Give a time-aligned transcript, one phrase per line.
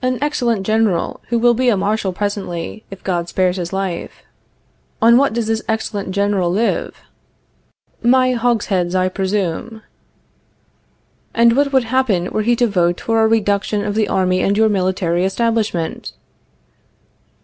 [0.00, 4.22] An excellent General, who will be a Marshal presently, if God spares his life.
[5.02, 6.94] On what does this excellent General live?
[8.00, 9.82] My hogsheads, I presume.
[11.34, 14.56] And what would happen were he to vote for a reduction of the army and
[14.56, 16.12] your military establishment?